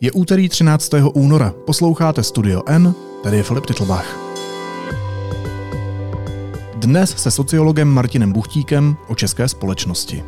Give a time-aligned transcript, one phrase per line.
[0.00, 0.90] Je úterý 13.
[1.14, 4.18] února, posloucháte Studio N, tady je Filip Titlbach.
[6.76, 10.24] Dnes se sociologem Martinem Buchtíkem o české společnosti.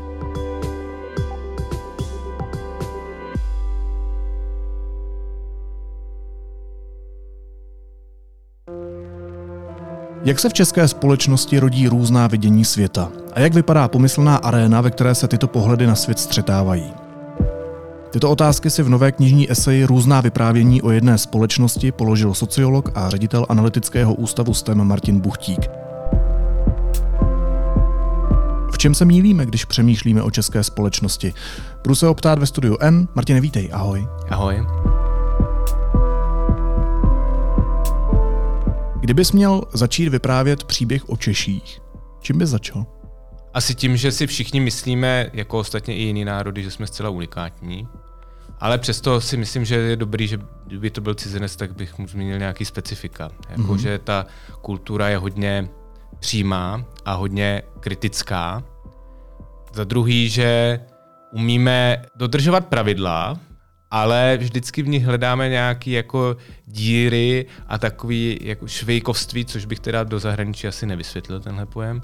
[10.24, 13.12] Jak se v české společnosti rodí různá vidění světa?
[13.32, 16.99] A jak vypadá pomyslná aréna, ve které se tyto pohledy na svět střetávají?
[18.10, 23.10] Tyto otázky si v nové knižní eseji Různá vyprávění o jedné společnosti položil sociolog a
[23.10, 25.60] ředitel analytického ústavu STEM Martin Buchtík.
[28.72, 31.34] V čem se mílíme, když přemýšlíme o české společnosti?
[31.82, 33.08] Budu se optát ve studiu N.
[33.14, 34.06] Martine, vítej, ahoj.
[34.30, 34.66] Ahoj.
[39.00, 41.80] Kdybys měl začít vyprávět příběh o Češích,
[42.20, 42.86] čím bys začal?
[43.54, 47.88] Asi tím, že si všichni myslíme, jako ostatně i jiný národy, že jsme zcela unikátní.
[48.60, 52.06] Ale přesto si myslím, že je dobrý, že kdyby to byl cizinec, tak bych mu
[52.06, 53.30] zmínil nějaký specifika.
[53.50, 53.76] Jako, mm-hmm.
[53.76, 54.26] že ta
[54.60, 55.68] kultura je hodně
[56.20, 58.64] přímá a hodně kritická.
[59.72, 60.80] Za druhý, že
[61.32, 63.38] umíme dodržovat pravidla,
[63.90, 70.04] ale vždycky v nich hledáme nějaké jako díry a takový jako švejkovství, což bych teda
[70.04, 72.02] do zahraničí asi nevysvětlil tenhle pojem,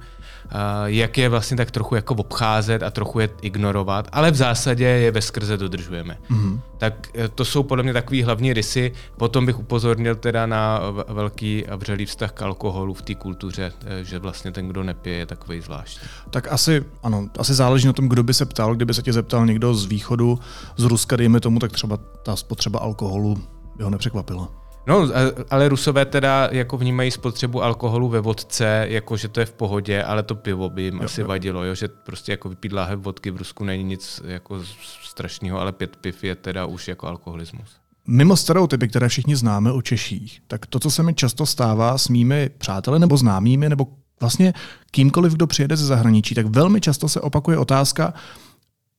[0.84, 5.10] jak je vlastně tak trochu jako obcházet a trochu je ignorovat, ale v zásadě je
[5.10, 6.18] ve skrze dodržujeme.
[6.30, 6.60] Mm-hmm.
[6.78, 8.92] Tak e, to jsou podle mě takový hlavní rysy.
[9.16, 14.04] Potom bych upozornil teda na velký a vřelý vztah k alkoholu v té kultuře, e,
[14.04, 16.08] že vlastně ten, kdo nepije, je takový zvláštní.
[16.30, 18.74] Tak asi, ano, asi záleží na tom, kdo by se ptal.
[18.74, 20.38] Kdyby se tě zeptal někdo z východu,
[20.76, 23.38] z Ruska, dejme tomu, tak třeba ta spotřeba alkoholu
[23.76, 24.65] by ho nepřekvapila.
[24.86, 25.08] No,
[25.50, 30.02] ale Rusové teda jako vnímají spotřebu alkoholu ve vodce, jako že to je v pohodě,
[30.02, 31.26] ale to pivo by jim jo, asi jo.
[31.26, 34.60] vadilo, jo, že prostě jako vypít láhev vodky v Rusku není nic jako
[35.02, 37.70] strašného, ale pět piv je teda už jako alkoholismus.
[38.06, 42.08] Mimo stereotypy, které všichni známe o Češích, tak to, co se mi často stává s
[42.08, 43.86] mými přáteli nebo známými, nebo
[44.20, 44.52] vlastně
[44.90, 48.14] kýmkoliv, kdo přijede ze zahraničí, tak velmi často se opakuje otázka,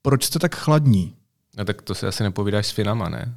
[0.01, 1.13] proč jste tak chladní?
[1.57, 3.35] No tak to si asi nepovídáš s Finama, ne?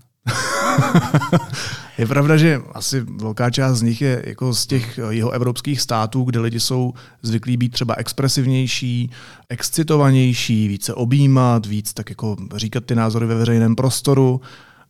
[1.98, 6.24] je pravda, že asi velká část z nich je jako z těch jeho evropských států,
[6.24, 6.92] kde lidi jsou
[7.22, 9.10] zvyklí být třeba expresivnější,
[9.48, 14.40] excitovanější, více objímat, víc tak jako říkat ty názory ve veřejném prostoru.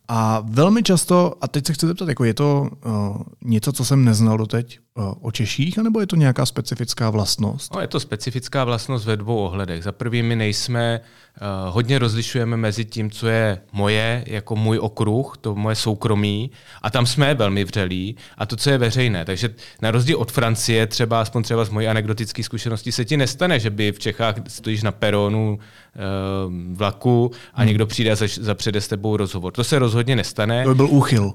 [0.09, 4.05] A velmi často, a teď se chci zeptat, jako je to uh, něco, co jsem
[4.05, 7.75] neznal doteď o Češích, anebo je to nějaká specifická vlastnost?
[7.75, 9.85] No, je to specifická vlastnost ve dvou ohledech.
[9.85, 15.37] Za prvý, my nejsme, uh, hodně rozlišujeme mezi tím, co je moje, jako můj okruh,
[15.41, 16.51] to moje soukromí,
[16.83, 19.25] a tam jsme velmi vřelí, a to, co je veřejné.
[19.25, 23.61] Takže na rozdíl od Francie, třeba aspoň třeba z mojí anekdotické zkušenosti, se ti nestane,
[23.61, 27.67] že by v Čechách stojíš na peronu uh, vlaku a hmm.
[27.69, 29.53] někdo přijde a zapřede s tebou rozhovor.
[29.53, 30.63] To se rozhodně nestane.
[30.63, 31.25] To by byl úchyl.
[31.25, 31.33] Uh,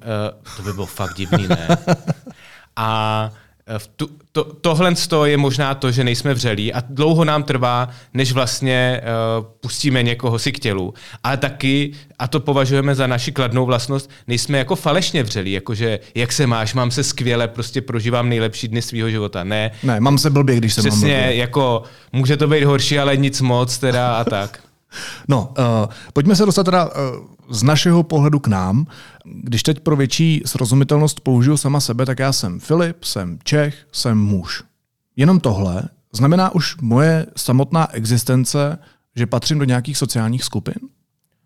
[0.58, 1.68] to by bylo fakt divný, ne?
[2.78, 3.32] A
[3.68, 4.94] Eh, tu, to, tohle
[5.26, 10.40] je možná to, že nejsme vřelí a dlouho nám trvá, než vlastně uh, pustíme někoho
[10.40, 10.94] si k tělu.
[11.24, 16.32] Ale taky, a to považujeme za naši kladnou vlastnost, nejsme jako falešně vřelí, jakože jak
[16.32, 19.44] se máš, mám se skvěle, prostě prožívám nejlepší dny svého života.
[19.44, 21.36] Ne, ne mám se blbě, když se Přesně, mám blbě.
[21.36, 24.60] jako může to být horší, ale nic moc teda a tak.
[25.28, 25.66] No, uh,
[26.14, 26.92] pojďme se dostat teda uh,
[27.50, 28.88] z našeho pohledu k nám.
[29.26, 34.18] Když teď pro větší srozumitelnost použiju sama sebe, tak já jsem Filip, jsem Čech, jsem
[34.18, 34.64] muž.
[35.16, 38.78] Jenom tohle znamená už moje samotná existence,
[39.16, 40.76] že patřím do nějakých sociálních skupin?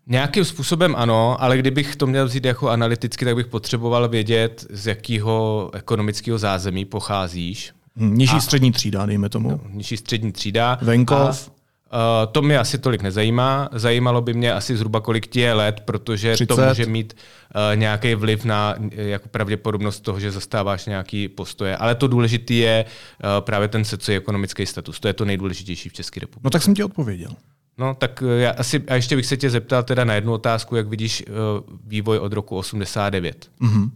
[0.06, 4.86] Nějakým způsobem ano, ale kdybych to měl vzít jako analyticky, tak bych potřeboval vědět, z
[4.86, 7.72] jakého ekonomického zázemí pocházíš.
[7.96, 9.50] Hm, nižší a, střední třída, dejme tomu.
[9.50, 10.78] No, nižší střední třída.
[10.82, 11.48] Venkov.
[11.48, 11.59] A,
[11.92, 13.68] Uh, to mě asi tolik nezajímá.
[13.72, 16.46] Zajímalo by mě asi zhruba, kolik ti je let, protože 30.
[16.46, 21.76] to může mít uh, nějaký vliv na jako pravděpodobnost toho, že zastáváš nějaký postoje.
[21.76, 25.00] Ale to důležité je uh, právě ten socioekonomický status.
[25.00, 26.44] To je to nejdůležitější v České republice.
[26.44, 27.30] No tak jsem ti odpověděl.
[27.78, 30.88] No tak já asi, a ještě bych se tě zeptal teda na jednu otázku, jak
[30.88, 33.50] vidíš uh, vývoj od roku 89.
[33.60, 33.90] Mm-hmm.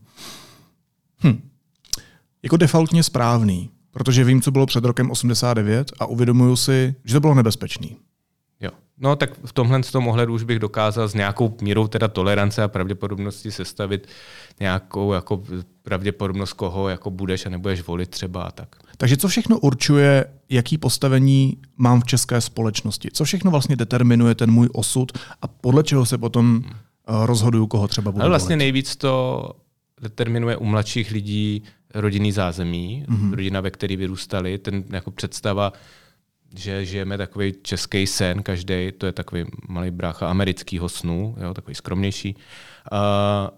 [1.24, 1.48] Hm.
[2.42, 7.20] Jako defaultně správný protože vím, co bylo před rokem 89 a uvědomuju si, že to
[7.20, 7.96] bylo nebezpečný.
[8.60, 8.70] Jo.
[8.98, 12.62] No tak v tomhle z tom ohledu už bych dokázal s nějakou mírou teda tolerance
[12.62, 14.08] a pravděpodobnosti sestavit
[14.60, 15.42] nějakou jako
[15.82, 18.76] pravděpodobnost, koho jako budeš a nebudeš volit třeba a tak.
[18.96, 23.08] Takže co všechno určuje, jaký postavení mám v české společnosti?
[23.12, 25.12] Co všechno vlastně determinuje ten můj osud
[25.42, 26.72] a podle čeho se potom hmm.
[27.26, 28.58] rozhoduju, koho třeba budu Ale vlastně volit?
[28.58, 29.50] nejvíc to
[30.00, 31.62] determinuje u mladších lidí
[31.94, 33.30] rodinný zázemí, mm-hmm.
[33.30, 35.72] rodina, ve které vyrůstali, ten jako představa
[36.58, 41.74] že žijeme takový český sen každý, to je takový malý brácha amerického snu, jo, takový
[41.74, 42.36] skromnější,
[42.92, 42.98] uh,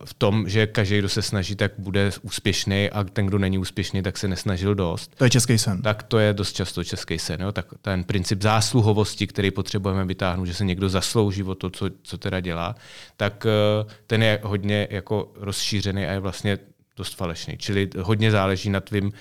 [0.05, 4.03] v tom, že každý, kdo se snaží, tak bude úspěšný a ten, kdo není úspěšný,
[4.03, 5.15] tak se nesnažil dost.
[5.17, 5.83] To je český sen.
[5.83, 7.41] Tak to je dost často český sen.
[7.41, 7.53] Jo?
[7.53, 12.19] Tak ten princip zásluhovosti, který potřebujeme vytáhnout, že se někdo zaslouží o to, co, co
[12.19, 12.75] teda dělá,
[13.17, 13.47] tak
[13.85, 16.59] uh, ten je hodně jako rozšířený a je vlastně
[16.97, 17.59] dost falešný.
[17.59, 19.13] Čili hodně záleží na tvým uh,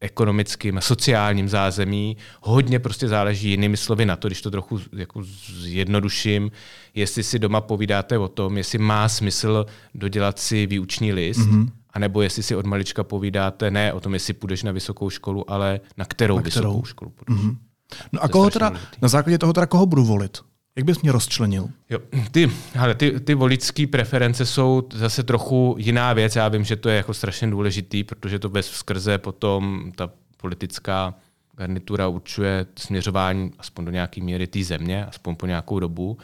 [0.00, 2.16] ekonomickým a sociálním zázemí.
[2.40, 5.22] Hodně prostě záleží jinými slovy na to, když to trochu jako
[5.62, 6.50] zjednoduším,
[6.94, 11.70] jestli si doma povídáte o tom, jestli má smysl dodělat si výuční list, mm-hmm.
[11.90, 15.80] anebo jestli si od malička povídáte ne o tom, jestli půjdeš na vysokou školu, ale
[15.96, 16.68] na kterou, na kterou?
[16.68, 17.44] vysokou školu půjdeš.
[17.44, 17.56] Mm-hmm.
[18.12, 18.72] No a koho teda,
[19.02, 20.38] na základě toho teda koho budu volit?
[20.76, 21.68] Jak bys mě rozčlenil?
[21.90, 21.98] Jo,
[22.30, 26.36] ty, ale ty, ty voličské preference jsou zase trochu jiná věc.
[26.36, 31.14] Já vím, že to je jako strašně důležitý, protože to bez skrze potom ta politická
[31.56, 36.18] garnitura určuje směřování aspoň do nějaké míry té země, aspoň po nějakou dobu.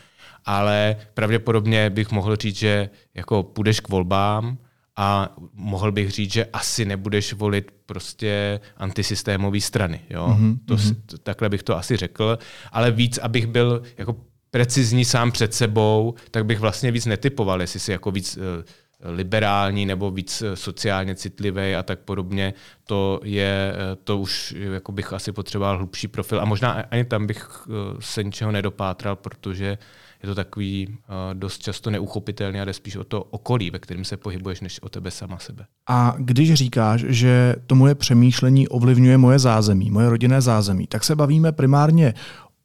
[0.45, 4.59] Ale pravděpodobně bych mohl říct, že jako půjdeš k volbám
[4.97, 10.01] a mohl bych říct, že asi nebudeš volit prostě antisystémové strany.
[10.11, 10.27] Jo?
[10.29, 10.59] Mm-hmm.
[10.65, 11.03] To, mhm.
[11.23, 12.39] takhle bych to asi řekl.
[12.73, 14.17] Ale víc, abych byl jako
[14.53, 19.87] precizní sám před sebou, tak bych vlastně víc netypoval, jestli si jako víc eh, liberální
[19.87, 22.55] nebo víc eh, sociálně citlivý a tak podobně,
[22.85, 27.27] to je, eh, to už jako bych asi potřeboval hlubší profil a možná ani tam
[27.27, 27.69] bych
[28.01, 29.79] se ničeho nedopátral, protože
[30.23, 30.99] je to takový
[31.33, 34.89] dost často neuchopitelný a jde spíš o to okolí, ve kterém se pohybuješ, než o
[34.89, 35.67] tebe sama sebe.
[35.89, 41.17] A když říkáš, že to moje přemýšlení ovlivňuje moje zázemí, moje rodinné zázemí, tak se
[41.17, 42.15] bavíme primárně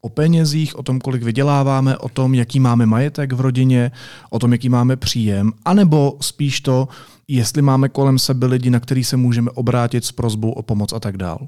[0.02, 3.92] o penězích, o tom, kolik vyděláváme, o tom, jaký máme majetek v rodině,
[4.30, 6.88] o tom, jaký máme příjem, anebo spíš to,
[7.28, 11.00] jestli máme kolem sebe lidi, na který se můžeme obrátit s prozbou o pomoc a
[11.00, 11.48] tak dál.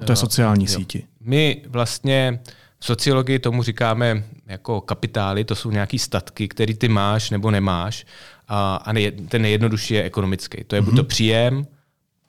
[0.00, 0.70] O té sociální jo.
[0.70, 1.04] síti.
[1.20, 2.40] My vlastně
[2.78, 8.06] v sociologii tomu říkáme jako kapitály, to jsou nějaké statky, které ty máš nebo nemáš.
[8.48, 10.64] A, a nej, ten nejjednodušší je ekonomický.
[10.64, 10.84] To je mm-hmm.
[10.84, 11.08] buď to mhm.
[11.08, 11.66] příjem,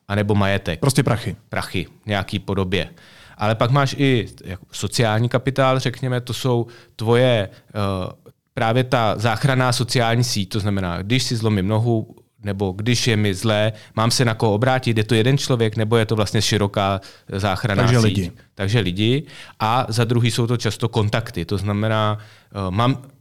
[0.08, 0.80] anebo majetek.
[0.80, 1.36] Prostě prachy.
[1.50, 2.90] Prachy, nějaký podobě.
[3.38, 8.14] Ale pak máš i jako sociální kapitál, řekněme, to jsou tvoje uh,
[8.54, 13.34] právě ta záchranná sociální síť, to znamená, když si zlomím nohu, nebo když je mi
[13.34, 17.02] zlé, mám se na koho obrátit, je to jeden člověk, nebo je to vlastně široká
[17.30, 18.06] záchranná Takže síť.
[18.06, 18.32] lidi.
[18.56, 19.24] Takže lidi.
[19.60, 22.18] A za druhý jsou to často kontakty, to znamená,
[22.68, 23.15] uh, mám Eh,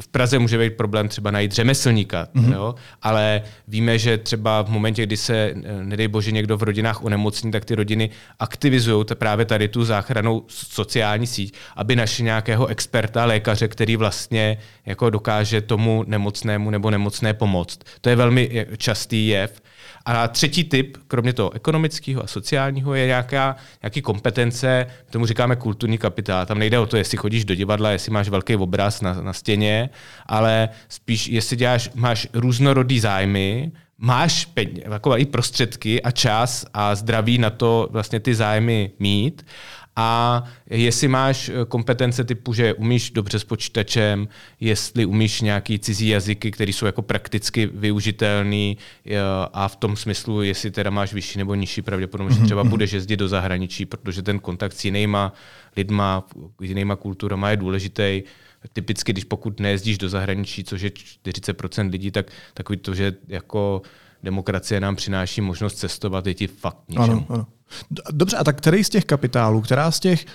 [0.00, 2.52] v Praze může být problém třeba najít řemeslníka, mm-hmm.
[2.52, 2.74] jo?
[3.02, 7.52] ale víme, že třeba v momentě, kdy se, eh, nedej bože, někdo v rodinách onemocní,
[7.52, 13.68] tak ty rodiny aktivizují právě tady tu záchranou sociální síť, aby našli nějakého experta, lékaře,
[13.68, 17.78] který vlastně jako dokáže tomu nemocnému nebo nemocné pomoct.
[18.00, 19.60] To je velmi eh, častý jev.
[20.04, 25.98] A třetí typ, kromě toho ekonomického a sociálního, je nějaká, nějaký kompetence, tomu říkáme kulturní
[25.98, 26.46] kapitál.
[26.46, 29.90] Tam nejde o to, jestli chodíš do divadla, jestli máš velký obraz na, na stěně,
[30.26, 36.94] ale spíš, jestli děláš, máš různorodý zájmy, máš peně, jako i prostředky a čas a
[36.94, 39.46] zdraví na to vlastně ty zájmy mít
[39.96, 44.28] a jestli máš eh, kompetence typu, že umíš dobře s počítačem,
[44.60, 49.16] jestli umíš nějaký cizí jazyky, které jsou jako prakticky využitelný eh,
[49.52, 52.70] a v tom smyslu, jestli teda máš vyšší nebo nižší pravděpodobnost, že mhm, třeba mhm.
[52.70, 55.32] budeš jezdit do zahraničí, protože ten kontakt s jinýma
[55.76, 56.26] lidma,
[56.60, 58.22] jinýma kulturama je důležitý.
[58.72, 63.82] Typicky, když pokud nejezdíš do zahraničí, což je 40% lidí, tak takový to, že jako
[64.22, 67.12] demokracie nám přináší možnost cestovat, je ti fakt ničemu.
[67.12, 67.46] Ano, ano.
[68.10, 70.26] Dobře, a tak který z těch kapitálů, která z těch,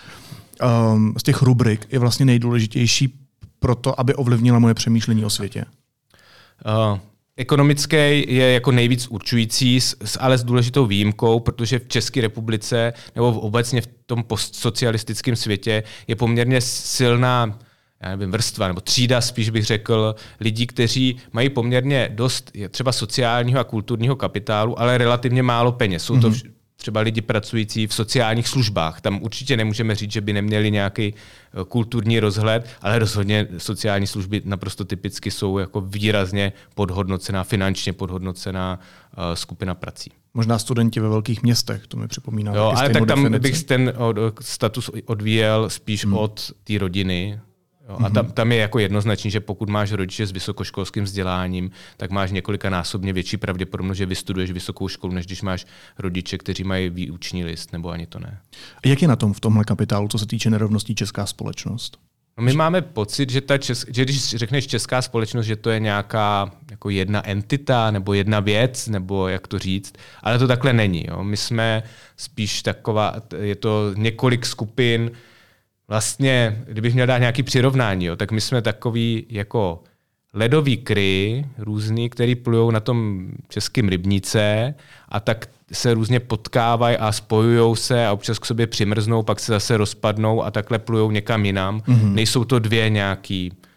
[0.93, 3.13] um, z těch rubrik je vlastně nejdůležitější
[3.59, 5.65] pro to, aby ovlivnila moje přemýšlení o světě?
[6.91, 6.99] Uh,
[7.39, 9.79] Ekonomický je jako nejvíc určující,
[10.19, 15.83] ale s důležitou výjimkou, protože v České republice nebo v obecně v tom postsocialistickém světě
[16.07, 17.59] je poměrně silná
[18.03, 23.59] já nevím, vrstva nebo třída, spíš bych řekl, lidí, kteří mají poměrně dost třeba sociálního
[23.59, 26.03] a kulturního kapitálu, ale relativně málo peněz.
[26.03, 29.01] Jsou to mm-hmm třeba lidi pracující v sociálních službách.
[29.01, 34.41] Tam určitě nemůžeme říct, že by neměli nějaký eh, kulturní rozhled, ale rozhodně sociální služby
[34.45, 40.11] naprosto typicky jsou jako výrazně podhodnocená, finančně podhodnocená uh, skupina prací.
[40.33, 42.55] Možná studenti ve velkých městech, to mi připomíná.
[42.55, 43.39] Jo, ale tak tam definici.
[43.39, 43.93] bych ten
[44.41, 46.13] status odvíjel spíš hmm.
[46.13, 47.39] od té rodiny,
[47.89, 52.11] Jo, a tam, tam je jako jednoznačný, že pokud máš rodiče s vysokoškolským vzděláním, tak
[52.11, 55.65] máš několika násobně větší pravděpodobnost, že vystuduješ vysokou školu, než když máš
[55.97, 58.39] rodiče, kteří mají výuční list, nebo ani to ne.
[58.85, 61.97] Jak je na tom v tomhle kapitálu, co se týče nerovností česká společnost?
[62.37, 65.79] No my máme pocit, že, ta čes, že když řekneš česká společnost, že to je
[65.79, 69.93] nějaká jako jedna entita nebo jedna věc, nebo jak to říct,
[70.23, 71.05] ale to takhle není.
[71.07, 71.23] Jo.
[71.23, 71.83] My jsme
[72.17, 75.11] spíš taková, je to několik skupin,
[75.89, 79.83] vlastně, kdybych měl dát nějaký přirovnání, jo, tak my jsme takový jako
[80.33, 84.73] ledový kry, různý, který plují na tom českém rybníce
[85.09, 89.51] a tak se různě potkávají a spojují se a občas k sobě přimrznou, pak se
[89.51, 91.79] zase rozpadnou a takhle plujou někam jinam.
[91.79, 92.13] Mm-hmm.
[92.13, 93.68] Nejsou to dvě nějaký uh,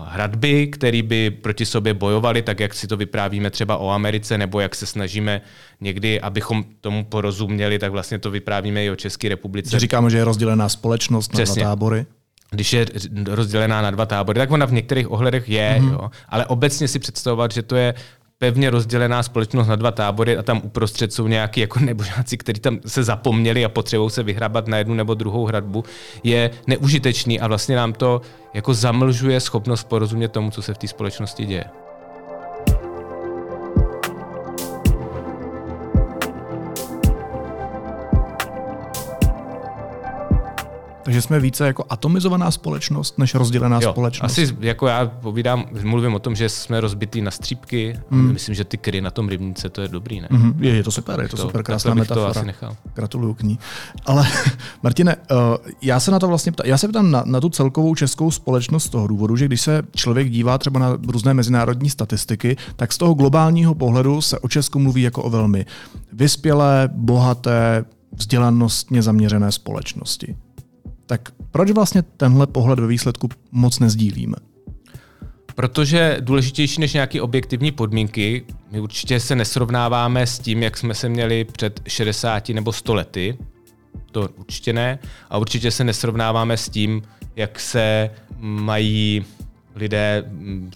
[0.00, 4.60] hradby, které by proti sobě bojovaly, tak jak si to vyprávíme třeba o Americe, nebo
[4.60, 5.40] jak se snažíme
[5.80, 9.70] někdy, abychom tomu porozuměli, tak vlastně to vyprávíme i o České republice.
[9.70, 11.62] Že říkáme, že je rozdělená společnost Přesně.
[11.62, 12.06] na dva tábory
[12.50, 12.86] když je
[13.26, 15.92] rozdělená na dva tábory, tak ona v některých ohledech je, mm-hmm.
[15.92, 16.10] jo.
[16.28, 17.94] ale obecně si představovat, že to je
[18.38, 22.78] pevně rozdělená společnost na dva tábory a tam uprostřed jsou nějaký jako nebožáci, kteří tam
[22.86, 25.84] se zapomněli a potřebují se vyhrabat na jednu nebo druhou hradbu,
[26.22, 28.20] je neužitečný a vlastně nám to
[28.54, 31.83] jako zamlžuje schopnost porozumět tomu, co se v té společnosti děje.
[41.04, 44.32] Takže jsme více jako atomizovaná společnost, než rozdělená jo, společnost.
[44.32, 48.00] Asi jako já povídám, mluvím o tom, že jsme rozbitý na střípky.
[48.10, 48.32] Mm.
[48.32, 50.28] Myslím, že ty kry na tom rybníce, to je dobrý, ne?
[50.30, 52.32] Mm, je, je to super, je to, to super krásná metafora.
[52.32, 52.76] To asi nechal.
[52.94, 53.58] Gratuluju k ní.
[54.06, 54.26] Ale
[54.82, 55.36] Martine, uh,
[55.82, 58.84] já se na to vlastně ptám, já se ptám na, na tu celkovou českou společnost
[58.84, 62.98] z toho důvodu, že když se člověk dívá třeba na různé mezinárodní statistiky, tak z
[62.98, 65.66] toho globálního pohledu se o Česku mluví jako o velmi
[66.12, 70.36] vyspělé, bohaté, vzdělanostně zaměřené společnosti.
[71.06, 74.36] Tak proč vlastně tenhle pohled ve výsledku moc nezdílíme?
[75.54, 81.08] Protože důležitější než nějaké objektivní podmínky, my určitě se nesrovnáváme s tím, jak jsme se
[81.08, 83.38] měli před 60 nebo 100 lety,
[84.12, 84.98] to určitě ne,
[85.30, 87.02] a určitě se nesrovnáváme s tím,
[87.36, 89.24] jak se mají
[89.74, 90.24] lidé,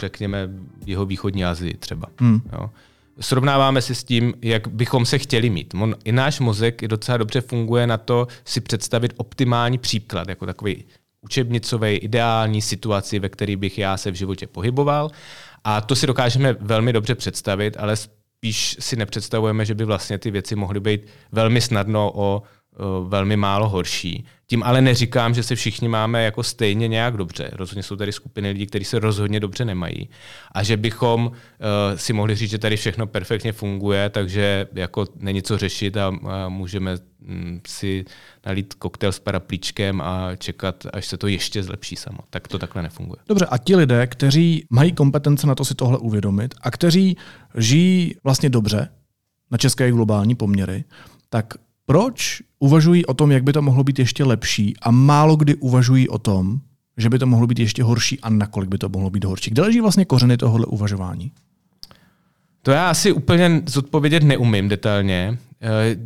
[0.00, 0.46] řekněme,
[0.84, 2.08] v jeho východní Azii třeba.
[2.20, 2.40] Hmm.
[2.52, 2.70] Jo
[3.20, 5.74] srovnáváme si s tím, jak bychom se chtěli mít.
[5.74, 10.84] On, I náš mozek docela dobře funguje na to si představit optimální příklad, jako takový
[11.20, 15.10] učebnicový, ideální situaci, ve které bych já se v životě pohyboval.
[15.64, 20.30] A to si dokážeme velmi dobře představit, ale spíš si nepředstavujeme, že by vlastně ty
[20.30, 21.00] věci mohly být
[21.32, 22.42] velmi snadno o
[23.04, 24.24] velmi málo horší.
[24.50, 27.50] Tím ale neříkám, že se všichni máme jako stejně nějak dobře.
[27.52, 30.08] Rozhodně jsou tady skupiny lidí, kteří se rozhodně dobře nemají.
[30.52, 31.32] A že bychom uh,
[31.96, 36.48] si mohli říct, že tady všechno perfektně funguje, takže jako není co řešit a, a
[36.48, 38.04] můžeme mm, si
[38.46, 42.18] nalít koktejl s paraplíčkem a čekat, až se to ještě zlepší samo.
[42.30, 43.18] Tak to takhle nefunguje.
[43.28, 47.16] Dobře, a ti lidé, kteří mají kompetence na to si tohle uvědomit a kteří
[47.56, 48.88] žijí vlastně dobře
[49.50, 50.84] na české globální poměry,
[51.30, 51.54] tak
[51.88, 56.08] proč uvažují o tom, jak by to mohlo být ještě lepší a málo kdy uvažují
[56.08, 56.60] o tom,
[56.96, 59.50] že by to mohlo být ještě horší a nakolik by to mohlo být horší?
[59.50, 61.32] Kde leží vlastně kořeny tohohle uvažování?
[62.62, 65.38] To já asi úplně zodpovědět neumím detailně.
[65.62, 65.96] Eh,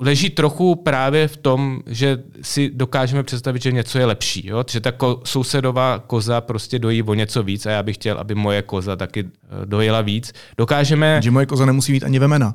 [0.00, 4.46] leží trochu právě v tom, že si dokážeme představit, že něco je lepší.
[4.46, 4.64] Jo?
[4.70, 8.34] Že ta ko- sousedová koza prostě dojí o něco víc a já bych chtěl, aby
[8.34, 10.32] moje koza taky eh, dojela víc.
[10.58, 11.22] Dokážeme...
[11.22, 12.54] Že moje koza nemusí mít ani vemena.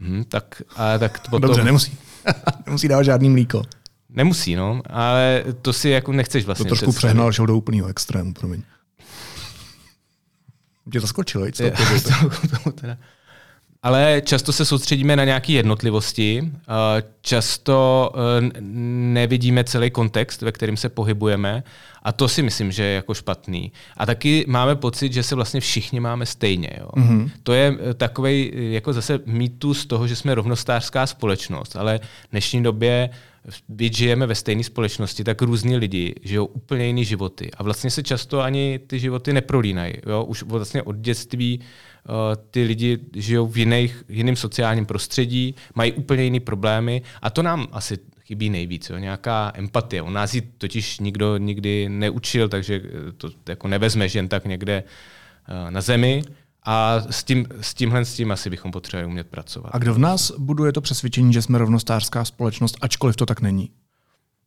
[0.00, 1.40] Hmm, tak, ale tak potom...
[1.40, 1.98] Dobře, nemusí.
[2.66, 3.62] nemusí dávat žádný mlíko.
[4.08, 7.10] Nemusí, no, ale to si jako nechceš vlastně To trošku představit.
[7.12, 8.62] přehnal, šel do úplného extrému, promiň.
[10.92, 11.62] Tě to skočilo, co?
[12.64, 12.96] To, teda.
[13.86, 16.52] Ale často se soustředíme na nějaké jednotlivosti,
[17.20, 21.62] často e, nevidíme celý kontext, ve kterém se pohybujeme
[22.02, 23.72] a to si myslím, že je jako špatný.
[23.96, 26.70] A taky máme pocit, že se vlastně všichni máme stejně.
[26.80, 26.88] Jo.
[26.96, 27.30] Mm-hmm.
[27.42, 32.62] To je e, takový jako zase mýtus toho, že jsme rovnostářská společnost, ale v dnešní
[32.62, 33.10] době
[33.68, 37.50] byť žijeme ve stejné společnosti, tak různí lidi žijou úplně jiný životy.
[37.56, 39.94] A vlastně se často ani ty životy neprolínají.
[40.06, 40.24] Jo?
[40.24, 42.14] Už vlastně od dětství uh,
[42.50, 47.66] ty lidi žijou v jiných, jiném sociálním prostředí, mají úplně jiné problémy a to nám
[47.72, 48.90] asi chybí nejvíc.
[48.90, 48.98] Jo?
[48.98, 50.02] Nějaká empatie.
[50.02, 52.80] U nás ji totiž nikdo nikdy neučil, takže
[53.16, 56.22] to jako nevezmeš jen tak někde uh, na zemi.
[56.66, 59.70] A s, tím, s tímhle s tím asi bychom potřebovali umět pracovat.
[59.72, 63.70] A kdo v nás buduje to přesvědčení, že jsme rovnostářská společnost, ačkoliv to tak není?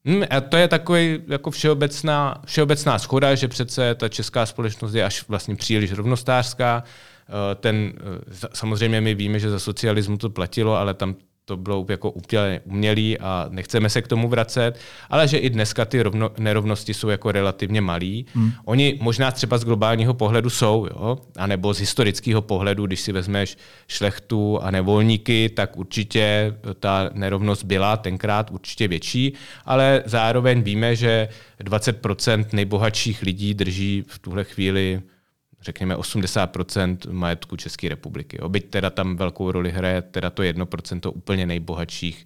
[0.05, 5.05] Hmm, a to je takový jako všeobecná, všeobecná schoda, že přece ta česká společnost je
[5.05, 6.83] až vlastně příliš rovnostářská.
[7.29, 7.93] Eh, ten,
[8.29, 11.15] eh, samozřejmě my víme, že za socialismu to platilo, ale tam
[11.49, 14.79] to bylo jako úplně umělý a nechceme se k tomu vracet,
[15.09, 18.25] ale že i dneska ty rovno, nerovnosti jsou jako relativně malý.
[18.33, 18.51] Hmm.
[18.65, 21.17] Oni možná třeba z globálního pohledu jsou, jo?
[21.37, 27.97] anebo z historického pohledu, když si vezmeš šlechtu a nevolníky, tak určitě ta nerovnost byla
[27.97, 29.33] tenkrát určitě větší,
[29.65, 31.29] ale zároveň víme, že
[31.63, 35.01] 20% nejbohatších lidí drží v tuhle chvíli
[35.61, 38.39] řekněme 80% majetku České republiky.
[38.47, 42.25] Byť teda tam velkou roli hraje teda to 1% úplně nejbohatších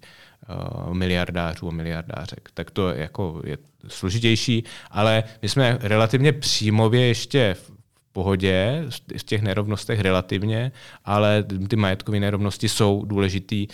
[0.88, 2.48] uh, miliardářů a miliardářek.
[2.54, 7.72] Tak to jako je složitější, ale my jsme relativně přímově ještě v
[8.12, 8.84] pohodě,
[9.18, 10.72] v těch nerovnostech relativně,
[11.04, 13.66] ale ty majetkové nerovnosti jsou důležitý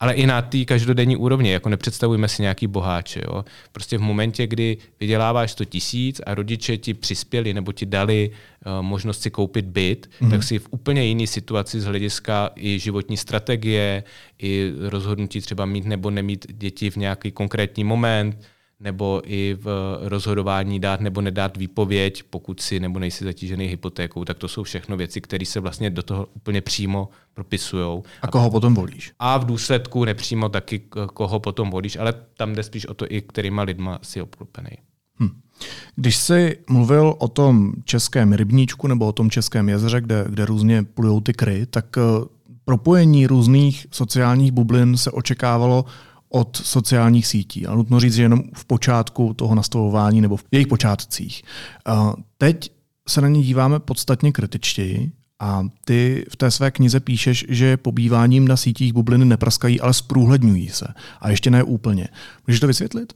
[0.00, 3.20] ale i na té každodenní úrovni, jako nepředstavujeme si nějaký boháče.
[3.24, 3.44] Jo?
[3.72, 8.82] Prostě v momentě, kdy vyděláváš 100 tisíc a rodiče ti přispěli nebo ti dali uh,
[8.82, 10.30] možnost si koupit byt, mm-hmm.
[10.30, 14.04] tak si v úplně jiné situaci z hlediska i životní strategie,
[14.38, 18.36] i rozhodnutí třeba mít nebo nemít děti v nějaký konkrétní moment,
[18.80, 24.38] nebo i v rozhodování dát nebo nedát výpověď, pokud si nebo nejsi zatížený hypotékou, tak
[24.38, 28.02] to jsou všechno věci, které se vlastně do toho úplně přímo propisují.
[28.22, 29.12] A koho potom volíš?
[29.18, 30.82] A v důsledku nepřímo taky,
[31.14, 34.70] koho potom volíš, ale tam jde spíš o to, i kterýma lidma si obklopený.
[35.20, 35.40] Hm.
[35.96, 40.82] Když jsi mluvil o tom českém rybníčku nebo o tom českém jezeře, kde, kde různě
[40.82, 42.00] plujou ty kry, tak eh,
[42.64, 45.84] propojení různých sociálních bublin se očekávalo
[46.32, 47.66] od sociálních sítí.
[47.66, 51.42] A nutno říct, že jenom v počátku toho nastavování nebo v jejich počátcích.
[52.38, 52.70] Teď
[53.08, 58.48] se na ně díváme podstatně kritičtěji a ty v té své knize píšeš, že pobýváním
[58.48, 60.86] na sítích bubliny nepraskají, ale zprůhledňují se.
[61.20, 62.08] A ještě ne úplně.
[62.46, 63.12] Můžeš to vysvětlit?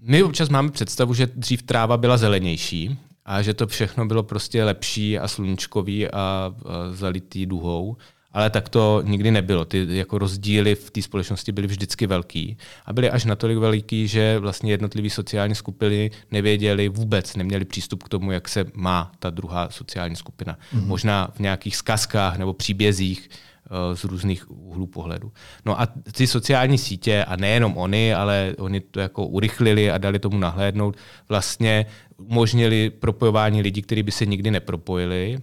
[0.00, 4.64] My občas máme představu, že dřív tráva byla zelenější a že to všechno bylo prostě
[4.64, 6.54] lepší a sluníčkový a
[6.92, 7.96] zalitý duhou
[8.32, 9.64] ale tak to nikdy nebylo.
[9.64, 12.56] Ty jako rozdíly v té společnosti byly vždycky velký
[12.86, 18.08] a byly až natolik veliký, že vlastně jednotlivé sociální skupiny nevěděli vůbec, neměli přístup k
[18.08, 20.58] tomu, jak se má ta druhá sociální skupina.
[20.74, 20.86] Mm-hmm.
[20.86, 25.32] Možná v nějakých zkazkách nebo příbězích eh, z různých úhlů pohledu.
[25.64, 30.18] No a ty sociální sítě, a nejenom oni, ale oni to jako urychlili a dali
[30.18, 30.96] tomu nahlédnout,
[31.28, 35.38] vlastně umožnili propojování lidí, kteří by se nikdy nepropojili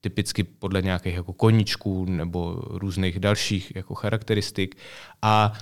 [0.00, 4.74] typicky podle nějakých jako koníčků nebo různých dalších jako charakteristik.
[5.22, 5.52] A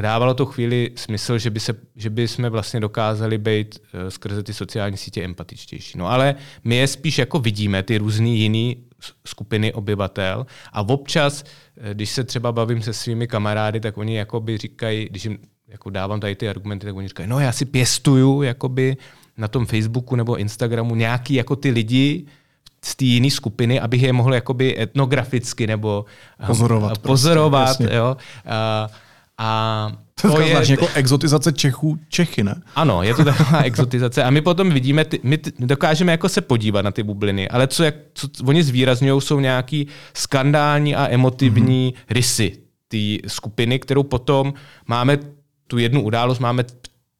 [0.00, 4.42] dávalo to chvíli smysl, že by, se, že by jsme vlastně dokázali být uh, skrze
[4.42, 5.98] ty sociální sítě empatičtější.
[5.98, 8.74] No ale my je spíš jako vidíme, ty různé jiné
[9.26, 11.44] skupiny obyvatel a občas,
[11.76, 15.90] eh, když se třeba bavím se svými kamarády, tak oni jakoby říkají, když jim jako
[15.90, 18.96] dávám tady ty argumenty, tak oni říkají, no já si pěstuju jakoby
[19.36, 22.26] na tom Facebooku nebo Instagramu nějaký jako ty lidi,
[22.84, 26.04] z té jiné skupiny, abych je mohl jakoby etnograficky nebo
[26.46, 26.98] pozorovat.
[26.98, 28.16] pozorovat prostě, jo.
[28.46, 28.88] A,
[29.38, 29.92] a
[30.22, 32.62] to je jako exotizace Čechů, Čechy, ne?
[32.74, 34.24] Ano, je to taková exotizace.
[34.24, 37.84] A my potom vidíme, ty, my dokážeme jako se podívat na ty bubliny, ale co,
[37.84, 42.14] jak, co oni zvýrazňují, jsou nějaký skandální a emotivní mm-hmm.
[42.14, 44.54] rysy té skupiny, kterou potom
[44.86, 45.18] máme
[45.66, 46.64] tu jednu událost, máme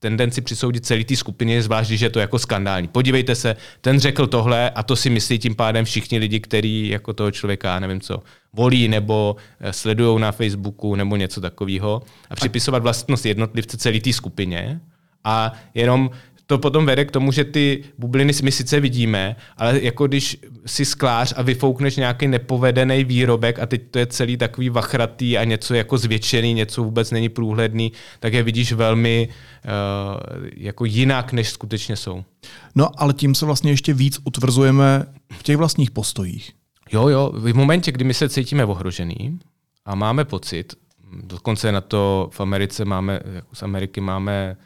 [0.05, 2.89] tendenci přisoudit celý té skupině, zvlášť když je to jako skandální.
[2.89, 7.13] Podívejte se, ten řekl tohle a to si myslí tím pádem všichni lidi, kteří jako
[7.13, 12.83] toho člověka, nevím co, volí nebo eh, sledují na Facebooku nebo něco takového a připisovat
[12.83, 14.81] vlastnost jednotlivce celé té skupině
[15.25, 16.11] a jenom
[16.47, 20.85] to potom vede k tomu, že ty bubliny my sice vidíme, ale jako když si
[20.85, 25.75] sklář a vyfoukneš nějaký nepovedený výrobek a teď to je celý takový vachratý a něco
[25.75, 31.97] jako zvětšený, něco vůbec není průhledný, tak je vidíš velmi uh, jako jinak, než skutečně
[31.97, 32.25] jsou.
[32.75, 36.53] No ale tím se vlastně ještě víc utvrzujeme v těch vlastních postojích.
[36.93, 39.39] Jo, jo, v momentě, kdy my se cítíme ohrožený
[39.85, 40.73] a máme pocit,
[41.23, 44.57] dokonce na to v Americe máme, jako z Ameriky máme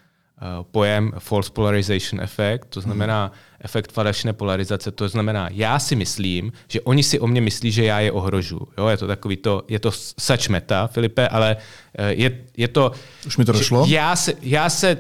[0.71, 3.35] pojem false polarization effect, to znamená hmm.
[3.61, 7.85] efekt falešné polarizace, to znamená, já si myslím, že oni si o mě myslí, že
[7.85, 8.61] já je ohrožu.
[8.79, 11.57] Jo, je to takový to, je to such meta, Filipe, ale
[11.99, 12.93] eh, je, je to...
[13.27, 13.87] Už mi to došlo?
[13.89, 14.99] Já se, já se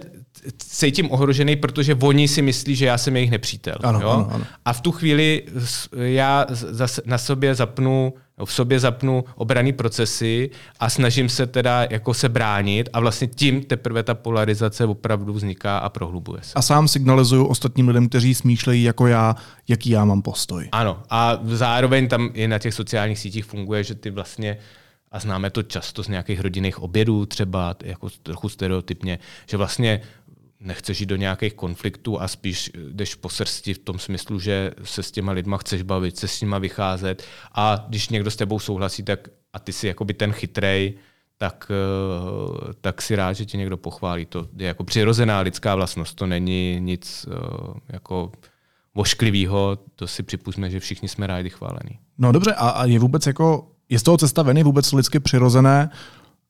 [0.59, 3.74] cítím ohrožený, protože oni si myslí, že já jsem jejich nepřítel.
[3.83, 4.11] Ano, jo?
[4.11, 4.44] Ano, ano.
[4.64, 5.42] A v tu chvíli
[5.92, 6.46] já
[7.05, 12.88] na sobě zapnu v sobě zapnu obraný procesy a snažím se teda jako se bránit
[12.92, 16.53] a vlastně tím teprve ta polarizace opravdu vzniká a prohlubuje se.
[16.55, 19.37] A sám signalizuju ostatním lidem, kteří smýšlejí jako já,
[19.68, 20.68] jaký já mám postoj.
[20.72, 24.59] Ano a zároveň tam i na těch sociálních sítích funguje, že ty vlastně
[25.12, 29.18] a známe to často z nějakých rodinných obědů třeba, jako trochu stereotypně,
[29.51, 30.01] že vlastně
[30.60, 35.02] nechceš jít do nějakých konfliktů a spíš jdeš po srsti v tom smyslu, že se
[35.02, 39.02] s těma lidma chceš bavit, se s nima vycházet a když někdo s tebou souhlasí,
[39.02, 40.94] tak a ty si jakoby ten chytrej,
[41.38, 44.26] tak, eh, tak si rád, že tě někdo pochválí.
[44.26, 48.32] To je jako přirozená lidská vlastnost, to není nic eh, jako
[48.94, 51.98] vošklivého, to si připustíme, že všichni jsme rádi chválení.
[52.18, 55.20] No dobře, a, a je vůbec jako, je z toho cesta ven, je vůbec lidsky
[55.20, 55.90] přirozené,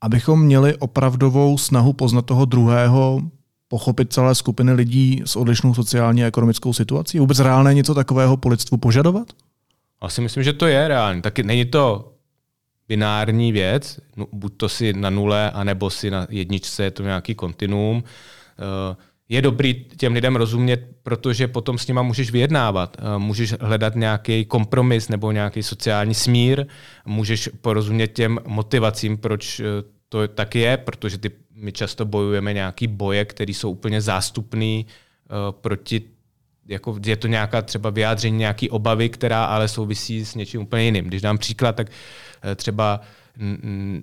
[0.01, 3.21] abychom měli opravdovou snahu poznat toho druhého,
[3.69, 7.19] pochopit celé skupiny lidí s odlišnou sociální a ekonomickou situací?
[7.19, 9.29] Vůbec reálné něco takového po lidstvu požadovat?
[10.01, 11.23] Asi myslím, že to je reálné.
[11.23, 12.13] Taky není to
[12.89, 17.35] binární věc, no, buď to si na nule, anebo si na jedničce, je to nějaký
[17.35, 18.05] kontinuum.
[18.05, 18.97] Eh,
[19.29, 24.45] je dobrý těm lidem rozumět, protože potom s nima můžeš vyjednávat, eh, můžeš hledat nějaký
[24.45, 26.67] kompromis nebo nějaký sociální smír,
[27.07, 29.65] můžeš porozumět těm motivacím, proč eh,
[30.09, 34.87] to tak je, protože ty, my často bojujeme nějaký boje, které jsou úplně zástupný
[35.51, 36.03] proti
[36.67, 41.05] jako je to nějaká třeba vyjádření nějaký obavy, která ale souvisí s něčím úplně jiným.
[41.05, 41.91] Když dám příklad, tak
[42.43, 43.01] Eh, třeba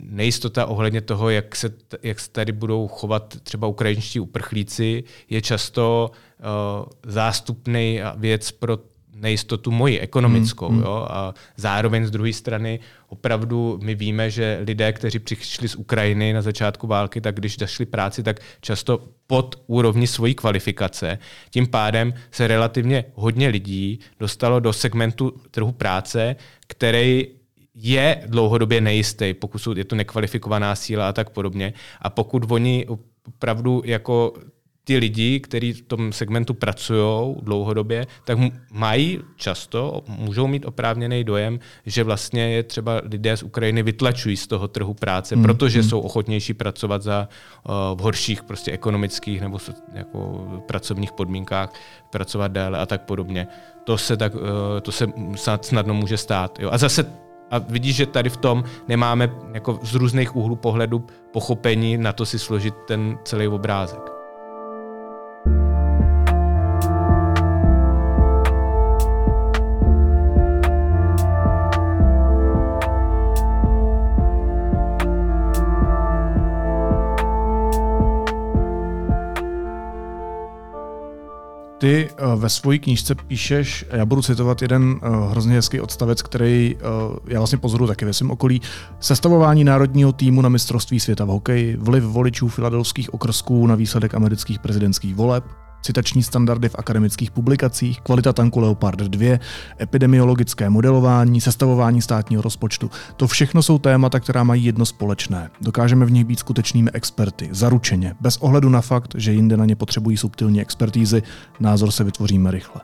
[0.02, 6.12] nejistota ohledně toho, jak se, jak se tady budou chovat třeba ukrajinští uprchlíci, je často
[6.12, 8.78] uh, zástupný věc pro
[9.16, 10.70] nejistotu moji ekonomickou.
[10.70, 10.82] Hmm.
[10.82, 11.08] Jo?
[11.10, 16.42] A zároveň z druhé strany opravdu my víme, že lidé, kteří přišli z Ukrajiny na
[16.42, 21.18] začátku války, tak když zašli práci, tak často pod úrovni svojí kvalifikace.
[21.50, 26.36] Tím pádem se relativně hodně lidí dostalo do segmentu trhu práce,
[26.68, 27.28] který
[27.76, 31.74] je dlouhodobě nejistý, pokud je to nekvalifikovaná síla a tak podobně.
[32.02, 32.86] A pokud oni
[33.28, 34.34] opravdu jako
[34.86, 38.38] ty lidi, kteří v tom segmentu pracují dlouhodobě, tak
[38.72, 44.48] mají často, můžou mít oprávněný dojem, že vlastně je třeba lidé z Ukrajiny vytlačují z
[44.48, 45.44] toho trhu práce, mm.
[45.44, 45.90] protože mm.
[45.90, 47.30] jsou ochotnější pracovat za
[47.64, 49.58] uh, v horších prostě ekonomických nebo
[49.94, 51.74] jako pracovních podmínkách,
[52.10, 53.48] pracovat déle a tak podobně.
[53.84, 54.42] To se, tak, uh,
[54.82, 55.08] to se
[55.62, 56.60] snadno může stát.
[56.60, 56.70] Jo.
[56.72, 57.06] A zase
[57.52, 62.26] a vidíš, že tady v tom nemáme jako z různých úhlů pohledu pochopení na to
[62.26, 64.15] si složit ten celý obrázek.
[81.86, 86.76] Ty uh, ve své knížce píšeš, já budu citovat jeden uh, hrozně hezký odstavec, který
[86.76, 88.62] uh, já vlastně pozoruju taky ve svém okolí,
[89.00, 94.60] sestavování národního týmu na mistrovství světa v hokeji, vliv voličů filadelských okrsků na výsledek amerických
[94.60, 95.44] prezidentských voleb,
[95.86, 99.40] citační standardy v akademických publikacích, kvalita tanku Leopard 2,
[99.82, 102.92] epidemiologické modelování, sestavování státního rozpočtu.
[103.18, 105.50] To všechno jsou témata, která mají jedno společné.
[105.62, 109.76] Dokážeme v nich být skutečnými experty, zaručeně, bez ohledu na fakt, že jinde na ně
[109.76, 111.24] potřebují subtilní expertízy,
[111.60, 112.82] názor se vytvoříme rychle.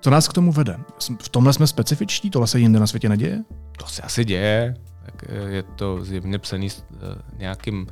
[0.00, 0.76] Co nás k tomu vede?
[1.22, 2.30] V tomhle jsme specifičtí?
[2.30, 3.44] Tohle se jinde na světě neděje?
[3.78, 4.74] To se asi děje.
[5.06, 6.96] Tak je to zjevně psaný eh,
[7.38, 7.86] nějakým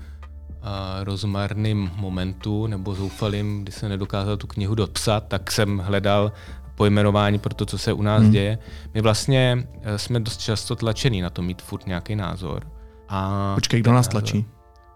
[1.02, 6.32] rozmarným momentu nebo zoufalým, kdy jsem nedokázal tu knihu dopsat, tak jsem hledal
[6.74, 8.30] pojmenování pro to, co se u nás hmm.
[8.30, 8.58] děje.
[8.94, 12.66] My vlastně eh, jsme dost často tlačení na to mít furt nějaký názor.
[13.08, 14.46] A Počkej, kdo nás tlačí?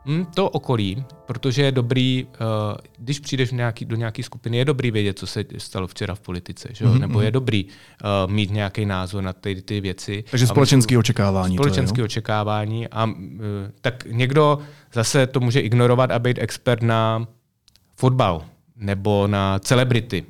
[0.07, 4.91] Hmm, to okolí, protože je dobrý, uh, když přijdeš nějaký, do nějaké skupiny, je dobrý
[4.91, 6.85] vědět, co se stalo včera v politice, že?
[6.85, 6.99] Mm-hmm.
[6.99, 10.25] nebo je dobrý uh, mít nějaký názor na ty, ty věci.
[10.31, 11.57] Takže společenské očekávání.
[11.57, 12.89] Společenské očekávání.
[12.89, 13.13] A uh,
[13.81, 14.59] tak někdo
[14.93, 17.29] zase to může ignorovat a být expert na
[17.97, 18.45] fotbal
[18.77, 20.25] nebo na celebrity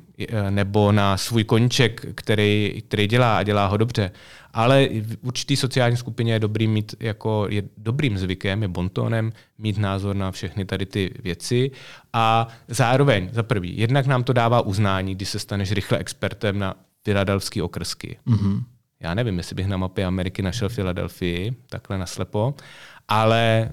[0.49, 4.11] nebo na svůj koníček, který, který dělá a dělá ho dobře.
[4.53, 9.77] Ale v určitý sociální skupině je dobrý mít jako, je dobrým zvykem, je bontónem mít
[9.77, 11.71] názor na všechny tady ty věci
[12.13, 16.75] a zároveň, za prvý, jednak nám to dává uznání, když se staneš rychle expertem na
[17.05, 18.17] filadelfské okrsky.
[18.27, 18.63] Mm-hmm.
[18.99, 22.55] Já nevím, jestli bych na mapě Ameriky našel Filadelfii, takhle naslepo,
[23.07, 23.71] ale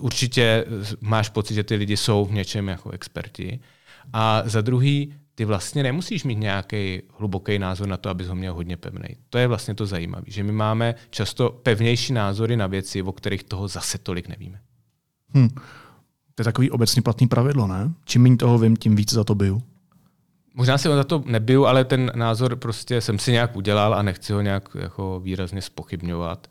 [0.00, 0.64] určitě
[1.00, 3.60] máš pocit, že ty lidi jsou v něčem jako experti.
[4.12, 8.54] A za druhý, ty vlastně nemusíš mít nějaký hluboký názor na to, abys ho měl
[8.54, 9.08] hodně pevný.
[9.30, 13.44] To je vlastně to zajímavé, že my máme často pevnější názory na věci, o kterých
[13.44, 14.60] toho zase tolik nevíme.
[15.34, 15.48] Hm.
[16.34, 17.92] To je takový obecně platný pravidlo, ne?
[18.04, 19.62] Čím méně toho vím, tím víc za to biju.
[20.54, 24.02] Možná si ho za to nebiju, ale ten názor prostě jsem si nějak udělal a
[24.02, 26.46] nechci ho nějak jako výrazně spochybňovat.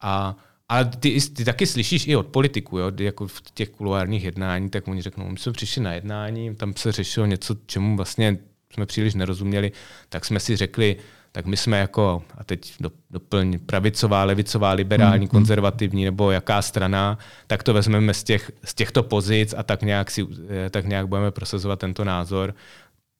[0.00, 0.36] A
[0.70, 4.88] ale ty, ty taky slyšíš i od politiků, jo, jako v těch kuloárních jednání, tak
[4.88, 8.38] oni řeknou, my jsme přišli na jednání, tam se řešilo něco, čemu vlastně
[8.74, 9.72] jsme příliš nerozuměli,
[10.08, 10.96] tak jsme si řekli,
[11.32, 12.74] tak my jsme jako, a teď
[13.10, 15.28] doplň, pravicová, levicová, liberální, mm.
[15.28, 20.10] konzervativní nebo jaká strana, tak to vezmeme z, těch, z těchto pozic a tak nějak,
[20.10, 20.26] si,
[20.66, 22.54] eh, tak nějak budeme prosazovat tento názor.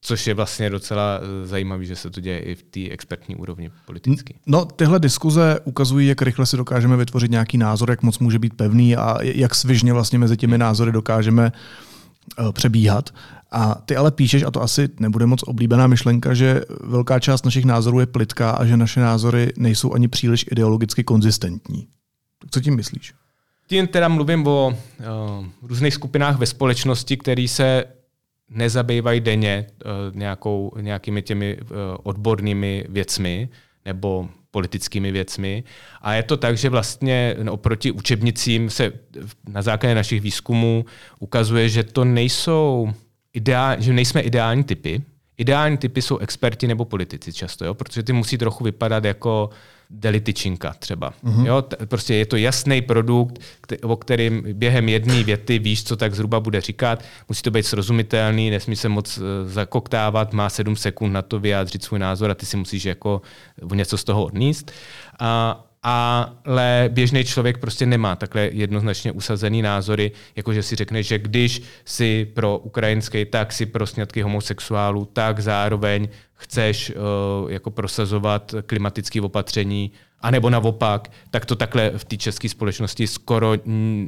[0.03, 3.71] Což je vlastně docela eh, zajímavé, že se to děje i v té expertní úrovni
[3.87, 4.35] politicky.
[4.47, 8.55] No, tyhle diskuze ukazují, jak rychle si dokážeme vytvořit nějaký názor, jak moc může být
[8.55, 11.53] pevný a jak svižně vlastně mezi těmi názory dokážeme
[12.39, 13.11] uh, přebíhat.
[13.53, 17.65] A ty ale píšeš, a to asi nebude moc oblíbená myšlenka, že velká část našich
[17.65, 21.87] názorů je plitká a že naše názory nejsou ani příliš ideologicky konzistentní.
[22.51, 23.13] Co tím myslíš?
[23.67, 27.85] Tím teda mluvím o uh, různých skupinách ve společnosti, které se
[28.51, 31.67] nezabývají denně uh, nějakou, nějakými těmi uh,
[32.03, 33.49] odbornými věcmi
[33.85, 35.65] nebo politickými věcmi.
[36.01, 38.93] A je to tak, že vlastně oproti učebnicím se
[39.49, 40.85] na základě našich výzkumů
[41.19, 42.93] ukazuje, že to nejsou
[43.33, 45.03] ideál, že nejsme ideální typy.
[45.37, 47.75] Ideální typy jsou experti nebo politici často, jo?
[47.75, 49.51] protože ty musí trochu vypadat jako
[49.91, 51.13] delityčinka třeba.
[51.25, 51.47] Mm-hmm.
[51.47, 51.65] Jo?
[51.87, 53.39] Prostě je to jasný produkt,
[53.83, 57.05] o kterým během jedné věty víš, co tak zhruba bude říkat.
[57.29, 61.85] Musí to být srozumitelný, nesmí se moc uh, zakoktávat, má sedm sekund na to vyjádřit
[61.85, 63.23] svůj názor a ty si musíš jako
[63.75, 64.73] něco z toho odníst.
[65.21, 71.63] A, ale běžný člověk prostě nemá takhle jednoznačně usazený názory, jakože si řekne, že když
[71.85, 79.21] si pro ukrajinský, tak si pro sňatky homosexuálů, tak zároveň chceš uh, jako prosazovat klimatické
[79.21, 83.53] opatření, anebo naopak, tak to takhle v té české společnosti skoro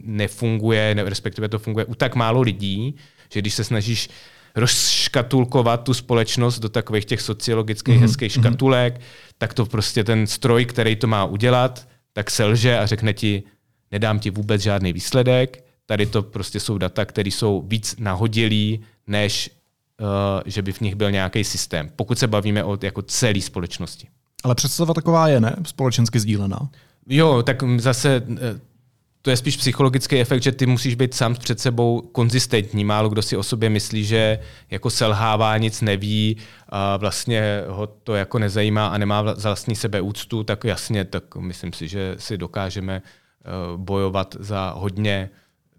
[0.04, 2.96] nefunguje, ne, respektive to funguje u tak málo lidí,
[3.32, 4.08] že když se snažíš
[4.54, 8.00] rozškatulkovat tu společnost do takových těch sociologických mm-hmm.
[8.00, 8.44] hezkých mhm.
[8.44, 9.00] škatulek,
[9.38, 13.42] tak to prostě ten stroj, který to má udělat, tak selže a řekne ti,
[13.92, 19.50] nedám ti vůbec žádný výsledek, tady to prostě jsou data, které jsou víc nahodilý, než
[20.00, 20.06] uh,
[20.46, 24.08] že by v nich byl nějaký systém, pokud se bavíme o jako celé společnosti.
[24.44, 25.56] Ale představa taková je, ne?
[25.66, 26.68] Společensky sdílená.
[27.08, 28.60] Jo, tak zase eh,
[29.22, 32.84] to je spíš psychologický efekt, že ty musíš být sám před sebou konzistentní.
[32.84, 34.38] Málo kdo si o sobě myslí, že
[34.70, 36.36] jako selhává, nic neví,
[36.68, 41.88] a vlastně ho to jako nezajímá a nemá vlastní sebeúctu, tak jasně, tak myslím si,
[41.88, 45.30] že si dokážeme eh, bojovat za hodně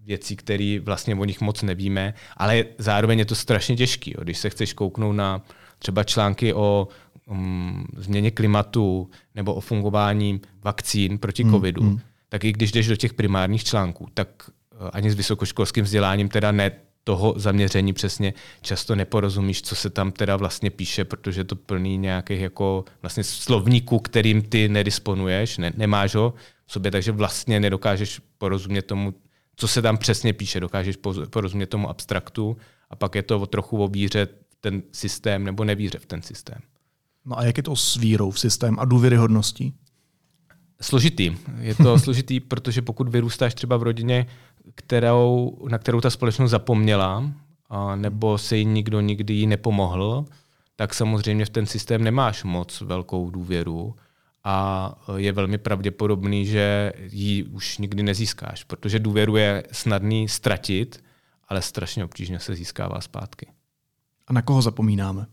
[0.05, 4.13] věcí, které vlastně o nich moc nevíme, ale zároveň je to strašně těžký.
[4.21, 5.41] Když se chceš kouknout na
[5.79, 6.87] třeba články o
[7.27, 11.99] um, změně klimatu nebo o fungování vakcín proti hmm, covidu, mm
[12.33, 16.51] tak i když jdeš do těch primárních článků, tak eh, ani s vysokoškolským vzděláním teda
[16.51, 16.71] ne
[17.03, 22.41] toho zaměření přesně často neporozumíš, co se tam teda vlastně píše, protože to plný nějakých
[22.41, 26.33] jako vlastně slovníků, kterým ty nedisponuješ, ne, nemáš ho
[26.65, 29.13] v sobě, takže vlastně nedokážeš porozumět tomu,
[29.55, 30.97] co se tam přesně píše, dokážeš
[31.29, 32.57] porozumět tomu abstraktu
[32.89, 36.21] a pak je to o trochu o víře v ten systém nebo nevíře v ten
[36.21, 36.59] systém.
[37.25, 39.73] No a jak je to s vírou v systém a důvěryhodností?
[40.83, 41.37] Složitý.
[41.59, 44.25] Je to složitý, protože pokud vyrůstáš třeba v rodině,
[44.75, 47.31] kterou, na kterou ta společnost zapomněla,
[47.69, 50.25] a nebo se jí nikdo nikdy jí nepomohl,
[50.75, 53.95] tak samozřejmě v ten systém nemáš moc velkou důvěru
[54.43, 61.03] a je velmi pravděpodobný, že ji už nikdy nezískáš, protože důvěru je snadný ztratit,
[61.47, 63.47] ale strašně obtížně se získává zpátky.
[64.27, 65.25] A na koho zapomínáme?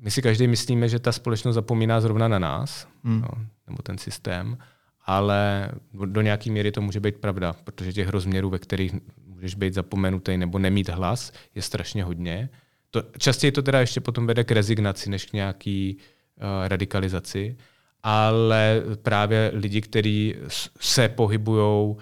[0.00, 3.20] My si každý myslíme, že ta společnost zapomíná zrovna na nás, hmm.
[3.20, 3.28] no,
[3.66, 4.58] nebo ten systém,
[5.06, 5.70] ale
[6.04, 8.94] do nějaké míry to může být pravda, protože těch rozměrů, ve kterých
[9.26, 12.48] můžeš být zapomenutý nebo nemít hlas, je strašně hodně.
[12.90, 17.56] To, častěji to teda ještě potom vede k rezignaci, než k nějaký uh, radikalizaci,
[18.02, 20.34] ale právě lidi, kteří
[20.80, 21.96] se pohybují uh,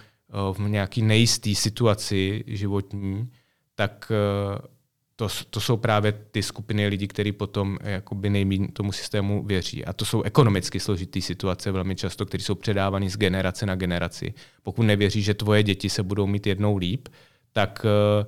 [0.53, 3.31] v nějaký nejisté situaci životní,
[3.75, 4.74] tak uh,
[5.17, 9.85] to, to jsou právě ty skupiny lidí, kteří potom jakoby nejméně tomu systému věří.
[9.85, 14.35] A to jsou ekonomicky složité situace velmi často, které jsou předávány z generace na generaci.
[14.63, 17.09] Pokud nevěří, že tvoje děti se budou mít jednou líp,
[17.53, 18.27] tak eh,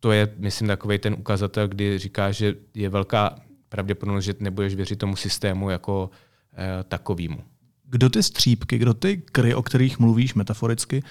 [0.00, 3.36] to je, myslím, takový ten ukazatel, kdy říká, že je velká
[3.68, 6.10] pravděpodobnost, že nebudeš věřit tomu systému jako
[6.52, 7.38] eh, takovýmu.
[7.84, 11.02] Kdo ty střípky, kdo ty kry, o kterých mluvíš metaforicky,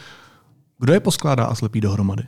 [0.79, 2.23] kdo je poskládá a slepí dohromady?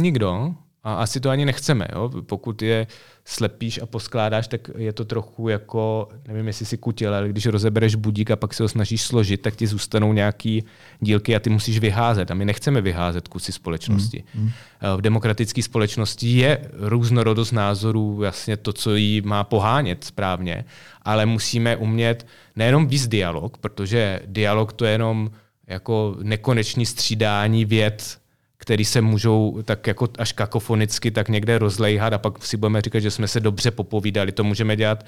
[0.00, 0.54] Nikdo.
[0.86, 1.86] A asi to ani nechceme.
[1.92, 2.10] Jo?
[2.26, 2.86] Pokud je
[3.24, 7.94] slepíš a poskládáš, tak je to trochu jako, nevím, jestli si kutil, ale když rozebereš
[7.94, 10.64] budík a pak se ho snažíš složit, tak ti zůstanou nějaký
[11.00, 12.30] dílky a ty musíš vyházet.
[12.30, 14.24] A my nechceme vyházet kusy společnosti.
[14.34, 14.50] Mm, mm.
[14.96, 20.64] V demokratické společnosti je různorodost názorů, jasně to, co jí má pohánět správně,
[21.02, 25.30] ale musíme umět nejenom víc dialog, protože dialog to je jenom
[25.66, 28.18] jako nekonečný střídání věd
[28.66, 33.00] který se můžou tak jako až kakofonicky tak někde rozlejhat a pak si budeme říkat,
[33.00, 34.32] že jsme se dobře popovídali.
[34.32, 35.06] To můžeme dělat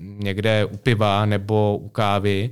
[0.00, 2.50] někde u piva nebo u kávy,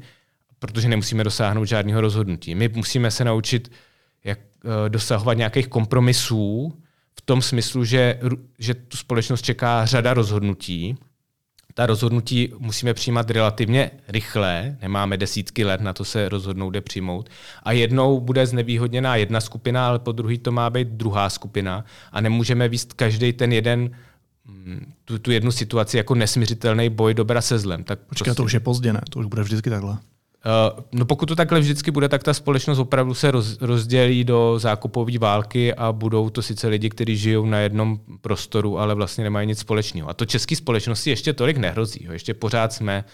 [0.58, 2.54] protože nemusíme dosáhnout žádného rozhodnutí.
[2.54, 3.72] My musíme se naučit
[4.24, 6.72] jak, eh, dosahovat nějakých kompromisů
[7.14, 8.20] v tom smyslu, že,
[8.58, 10.96] že tu společnost čeká řada rozhodnutí.
[11.76, 17.28] Ta rozhodnutí musíme přijímat relativně rychle, nemáme desítky let na to se rozhodnout, kde přijmout.
[17.62, 21.84] A jednou bude znevýhodněná jedna skupina, ale po druhý to má být druhá skupina.
[22.12, 23.90] A nemůžeme výst každý ten jeden
[24.44, 27.84] mm, tu, tu jednu situaci jako nesměřitelný boj dobra se zlem.
[27.84, 28.36] Tak Počkej, prostě...
[28.36, 29.00] to už je pozdě, ne?
[29.10, 29.98] To už bude vždycky takhle.
[30.46, 34.58] Uh, no pokud to takhle vždycky bude, tak ta společnost opravdu se roz, rozdělí do
[34.58, 39.46] zákupové války a budou to sice lidi, kteří žijou na jednom prostoru, ale vlastně nemají
[39.46, 40.08] nic společného.
[40.08, 42.06] A to české společnosti ještě tolik nehrozí.
[42.12, 43.04] Ještě pořád jsme,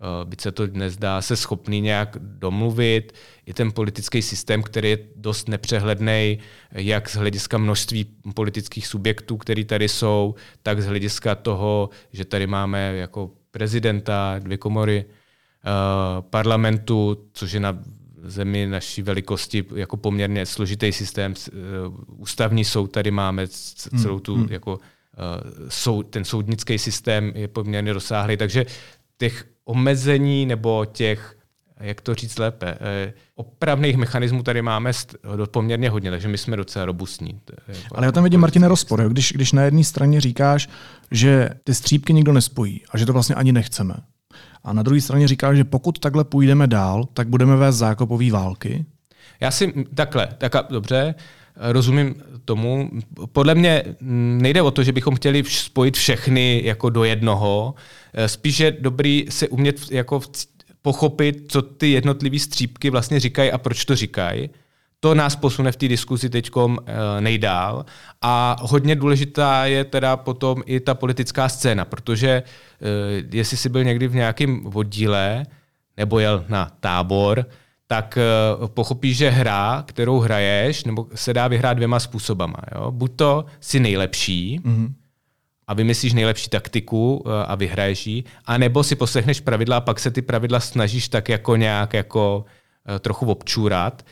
[0.00, 3.12] uh, byť se to nezdá, se schopný nějak domluvit.
[3.46, 6.38] I ten politický systém, který je dost nepřehledný,
[6.72, 12.46] jak z hlediska množství politických subjektů, který tady jsou, tak z hlediska toho, že tady
[12.46, 15.17] máme jako prezidenta, dvě komory, Eh,
[16.30, 17.78] parlamentu, což je na
[18.22, 21.34] zemi naší velikosti jako poměrně složitý systém.
[21.48, 21.52] Eh,
[22.06, 23.48] ústavní soud tady máme,
[24.02, 24.48] celou tu hmm.
[24.50, 25.18] jako eh,
[25.68, 28.66] soud, ten soudnický systém je poměrně rozsáhlý, takže
[29.18, 31.36] těch omezení nebo těch,
[31.80, 32.78] jak to říct lépe,
[33.34, 34.92] opravných mechanismů tady máme
[35.50, 37.40] poměrně hodně, takže my jsme docela robustní.
[37.68, 39.08] Jako Ale já tam vidím, Martine, rozpor.
[39.08, 40.68] Když, když na jedné straně říkáš,
[41.10, 43.94] že ty střípky nikdo nespojí a že to vlastně ani nechceme,
[44.68, 48.84] a na druhé straně říká, že pokud takhle půjdeme dál, tak budeme vést zákopové války.
[49.40, 51.14] Já si takhle, tak dobře,
[51.56, 52.90] rozumím tomu.
[53.32, 53.84] Podle mě
[54.40, 57.74] nejde o to, že bychom chtěli spojit všechny jako do jednoho.
[58.26, 60.20] Spíš je dobrý se umět jako
[60.82, 64.50] pochopit, co ty jednotlivé střípky vlastně říkají a proč to říkají
[65.00, 67.84] to nás posune v té diskuzi teď eh, nejdál.
[68.22, 72.44] A hodně důležitá je teda potom i ta politická scéna, protože eh,
[73.32, 75.46] jestli jsi byl někdy v nějakém oddíle
[75.96, 77.46] nebo jel na tábor,
[77.86, 82.58] tak eh, pochopíš, že hra, kterou hraješ, nebo se dá vyhrát dvěma způsobama.
[82.74, 82.90] Jo?
[82.90, 84.92] Buď to si nejlepší, mm-hmm
[85.70, 90.22] a vymyslíš nejlepší taktiku a vyhraješ ji, anebo si poslechneš pravidla a pak se ty
[90.22, 92.44] pravidla snažíš tak jako nějak jako
[93.00, 94.02] trochu občůrat.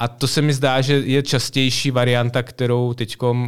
[0.00, 3.46] A to se mi zdá, že je častější varianta, kterou teď uh,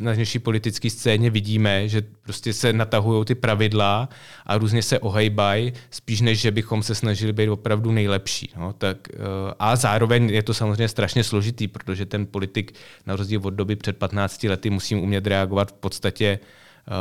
[0.00, 4.08] na dnešní politické scéně vidíme, že prostě se natahují ty pravidla
[4.46, 8.52] a různě se ohejbají, spíš než, že bychom se snažili být opravdu nejlepší.
[8.56, 9.24] No, tak, uh,
[9.58, 12.72] a zároveň je to samozřejmě strašně složitý, protože ten politik
[13.06, 16.38] na rozdíl od doby před 15 lety musí umět reagovat v podstatě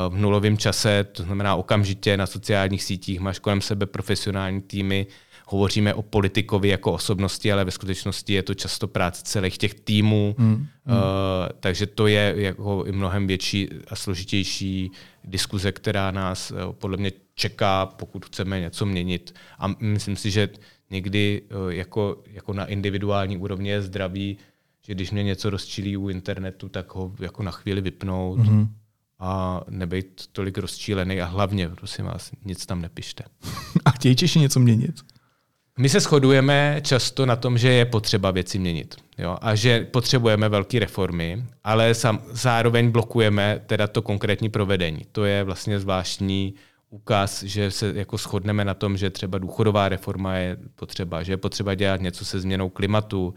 [0.07, 5.07] uh, v nulovém čase, to znamená okamžitě na sociálních sítích, máš kolem sebe profesionální týmy,
[5.51, 10.35] hovoříme o politikovi jako osobnosti, ale ve skutečnosti je to často práce celých těch týmů,
[10.37, 10.53] mm.
[10.53, 10.65] uh,
[11.59, 14.91] takže to je jako i mnohem větší a složitější
[15.23, 19.35] diskuze, která nás uh, podle mě čeká, pokud chceme něco měnit.
[19.59, 20.49] A myslím si, že
[20.89, 24.37] někdy uh, jako, jako na individuální úrovni je zdraví,
[24.85, 28.39] že když mě něco rozčílí u internetu, tak ho jako na chvíli vypnout.
[28.39, 28.67] Mm
[29.19, 33.23] a nebejt tolik rozčílený a hlavně, prosím vás, nic tam nepište.
[33.85, 34.95] A chtějí Češi něco měnit?
[35.79, 39.37] My se shodujeme často na tom, že je potřeba věci měnit jo?
[39.41, 45.05] a že potřebujeme velké reformy, ale sam, zároveň blokujeme teda to konkrétní provedení.
[45.11, 46.53] To je vlastně zvláštní
[46.89, 51.37] ukaz, že se jako shodneme na tom, že třeba důchodová reforma je potřeba, že je
[51.37, 53.33] potřeba dělat něco se změnou klimatu,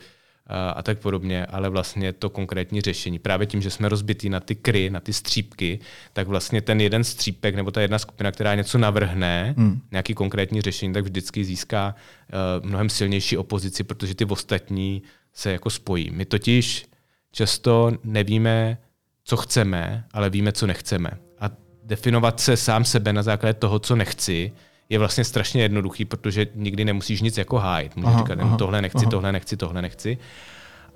[0.52, 3.18] a tak podobně, ale vlastně to konkrétní řešení.
[3.18, 5.78] Právě tím, že jsme rozbití na ty kry, na ty střípky,
[6.12, 9.80] tak vlastně ten jeden střípek nebo ta jedna skupina, která něco navrhne, hmm.
[9.90, 15.70] nějaký konkrétní řešení, tak vždycky získá uh, mnohem silnější opozici, protože ty ostatní se jako
[15.70, 16.10] spojí.
[16.10, 16.86] My totiž
[17.32, 18.78] často nevíme,
[19.24, 21.10] co chceme, ale víme, co nechceme.
[21.40, 21.50] A
[21.84, 24.52] definovat se sám sebe na základě toho, co nechci,
[24.92, 27.96] je vlastně strašně jednoduchý, protože nikdy nemusíš nic jako hájit.
[27.96, 29.10] Můžeš aha, říkat, aha, tohle nechci, aha.
[29.10, 30.18] tohle nechci, tohle nechci.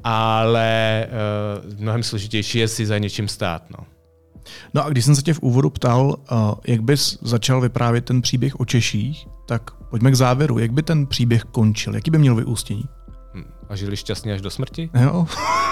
[0.05, 1.07] Ale
[1.67, 3.63] uh, mnohem složitější je si za něčím stát.
[3.71, 3.87] No.
[4.75, 8.23] No a když jsem se tě v úvodu ptal, uh, jak bys začal vyprávět ten
[8.23, 10.59] příběh o Češích, tak pojďme k závěru.
[10.59, 11.95] Jak by ten příběh končil?
[11.95, 12.85] Jaký by měl vyústění?
[13.35, 14.91] Hm, a žili šťastně až do smrti?
[15.01, 15.27] Jo,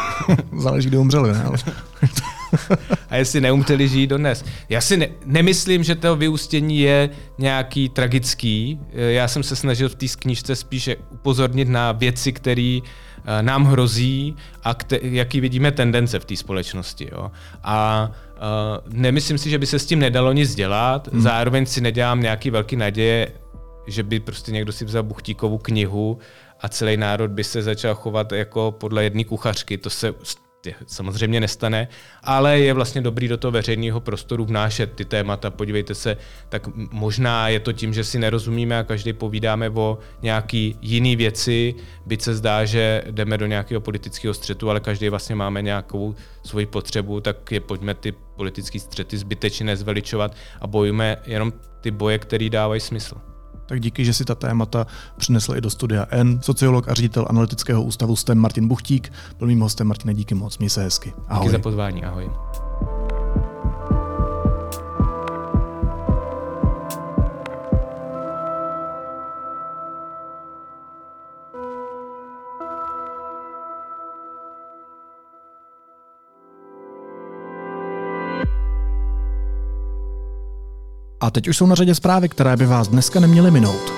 [0.59, 1.33] záleží, kdy umřeli.
[1.33, 1.45] Ne?
[3.11, 4.45] a jestli neumřeli žít dnes.
[4.69, 8.81] Já si ne, nemyslím, že to vyústění je nějaký tragický.
[8.93, 14.37] Já jsem se snažil v té knížce spíše upozornit na věci, které eh, nám hrozí
[14.63, 17.09] a kte, jaký vidíme tendence v té společnosti.
[17.13, 17.31] Jo.
[17.63, 21.09] A uh, nemyslím si, že by se s tím nedalo nic dělat.
[21.13, 21.21] Hmm.
[21.21, 23.33] Zároveň si nedělám nějaký velký naděje,
[23.87, 26.19] že by prostě někdo si vzal Buchtíkovou knihu
[26.61, 29.79] a celý národ by se začal chovat jako podle jedné kuchařky.
[29.79, 30.15] To se
[30.87, 31.89] samozřejmě nestane,
[32.23, 35.51] ale je vlastně dobrý do toho veřejného prostoru vnášet ty témata.
[35.51, 36.17] Podívejte se,
[36.49, 41.75] tak možná je to tím, že si nerozumíme a každý povídáme o nějaký jiný věci,
[42.07, 46.67] byť se zdá, že jdeme do nějakého politického střetu, ale každý vlastně máme nějakou svoji
[46.67, 52.51] potřebu, tak je pojďme ty politické střety zbytečně nezveličovat a bojujeme jenom ty boje, které
[52.51, 53.34] dávají smysl.
[53.67, 54.87] Tak díky, že si ta témata
[55.17, 56.39] přinesl i do studia N.
[56.43, 59.87] Sociolog a ředitel analytického ústavu STEM Martin Buchtík byl mým hostem.
[59.87, 61.13] Martine, díky moc, měj se hezky.
[61.29, 61.47] Ahoj.
[61.47, 62.31] Díky za pozvání, ahoj.
[81.25, 83.93] A teď už jsou na řadě zprávy, které by vás dneska neměly minout.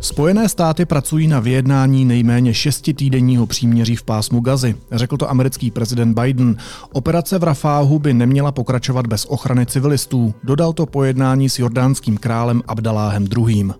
[0.00, 6.20] Spojené státy pracují na vyjednání nejméně šestitýdenního příměří v pásmu Gazy, řekl to americký prezident
[6.20, 6.56] Biden.
[6.92, 12.62] Operace v Rafáhu by neměla pokračovat bez ochrany civilistů, dodal to pojednání s jordánským králem
[12.68, 13.70] Abdaláhem II.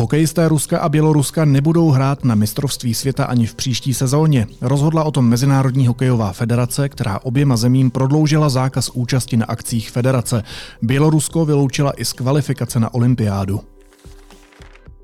[0.00, 4.46] Hokejisté Ruska a Běloruska nebudou hrát na mistrovství světa ani v příští sezóně.
[4.60, 10.42] Rozhodla o tom Mezinárodní hokejová federace, která oběma zemím prodloužila zákaz účasti na akcích federace.
[10.82, 13.60] Bělorusko vyloučila i z kvalifikace na olympiádu.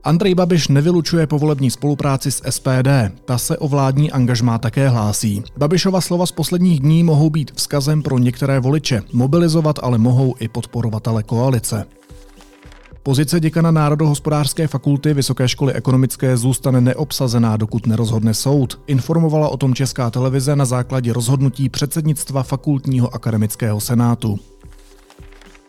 [0.05, 2.89] Andrej Babiš nevylučuje povolební spolupráci s SPD.
[3.25, 5.43] Ta se o vládní angažmá také hlásí.
[5.57, 9.03] Babišova slova z posledních dní mohou být vzkazem pro některé voliče.
[9.13, 11.85] Mobilizovat ale mohou i podporovatele koalice.
[13.05, 18.81] Pozice děkana Národohospodářské fakulty Vysoké školy ekonomické zůstane neobsazená, dokud nerozhodne soud.
[18.87, 24.39] Informovala o tom Česká televize na základě rozhodnutí předsednictva fakultního akademického senátu.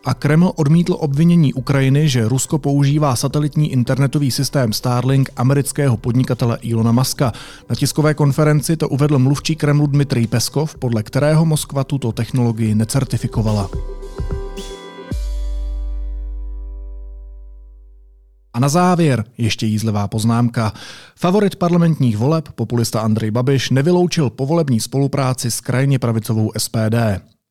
[0.05, 6.91] A Kreml odmítl obvinění Ukrajiny, že Rusko používá satelitní internetový systém Starlink amerického podnikatele Ilona
[6.91, 7.31] Maska.
[7.69, 13.69] Na tiskové konferenci to uvedl mluvčí Kremlu Dmitrij Peskov, podle kterého Moskva tuto technologii necertifikovala.
[18.55, 20.73] A na závěr ještě jízlivá poznámka.
[21.15, 26.95] Favorit parlamentních voleb, populista Andrej Babiš, nevyloučil povolební spolupráci s krajně pravicovou SPD.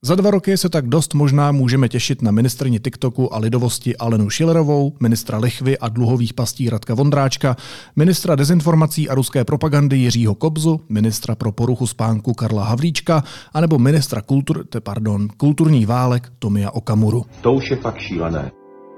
[0.04, 4.30] Za dva roky se tak dost možná můžeme těšit na ministrni TikToku a lidovosti Alenu
[4.30, 7.56] Schillerovou, ministra lichvy a dluhových pastí Radka Vondráčka,
[7.96, 13.24] ministra dezinformací a ruské propagandy Jiřího Kobzu, ministra pro poruchu spánku Karla Havlíčka,
[13.54, 17.24] anebo ministra kultur, pardon, kulturní válek Tomia Okamuru.
[17.40, 18.50] To už je fakt šílené.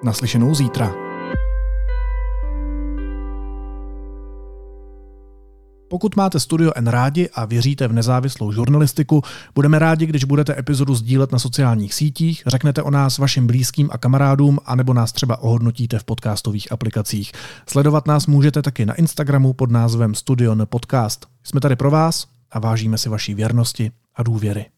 [0.02, 1.05] Naslyšenou zítra.
[5.88, 9.22] Pokud máte Studio N rádi a věříte v nezávislou žurnalistiku,
[9.54, 13.98] budeme rádi, když budete epizodu sdílet na sociálních sítích, řeknete o nás vašim blízkým a
[13.98, 17.32] kamarádům, anebo nás třeba ohodnotíte v podcastových aplikacích.
[17.68, 21.26] Sledovat nás můžete taky na Instagramu pod názvem Studio N Podcast.
[21.44, 24.75] Jsme tady pro vás a vážíme si vaší věrnosti a důvěry.